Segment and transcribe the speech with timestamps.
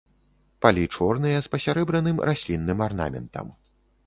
[0.65, 3.55] Палі чорныя з пасярэбраным раслінным арнаментам.